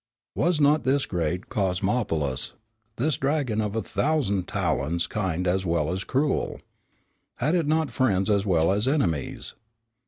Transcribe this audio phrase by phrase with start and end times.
[0.33, 2.53] Was not this great Cosmopolis,
[2.95, 6.59] this dragon of a thousand talons kind as well as cruel?
[7.35, 9.53] Had it not friends as well as enemies?